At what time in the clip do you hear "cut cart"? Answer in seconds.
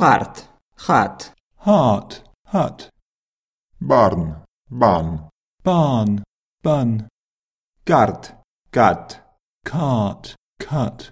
8.72-10.34